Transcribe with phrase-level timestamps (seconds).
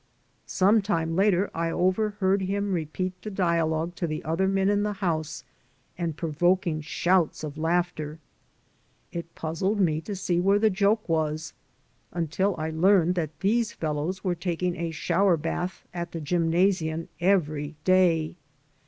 [0.47, 4.93] Some time later I overheard him repeat the dialogue to the other men in the
[4.93, 5.43] house
[5.95, 8.17] and provoking shouts of laughter.
[9.11, 11.53] It puzzled me to see where the joke was,
[12.11, 17.75] until I learned that these fellows were taking a shower bath at the gymnasium every
[17.83, 18.33] day.